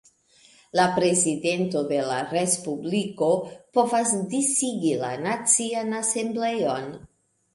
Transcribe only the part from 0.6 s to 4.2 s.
La Prezidento de la Respubliko povas